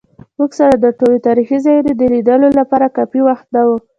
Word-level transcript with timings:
موږ 0.37 0.51
سره 0.59 0.73
د 0.77 0.85
ټولو 0.99 1.15
تاریخي 1.27 1.57
ځایونو 1.65 1.91
د 1.95 2.01
لیدو 2.13 2.35
لپاره 2.59 2.93
کافي 2.97 3.21
وخت 3.27 3.45
نه 3.55 3.61
و. 3.67 3.69